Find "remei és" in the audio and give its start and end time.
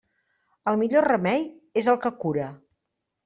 1.09-1.91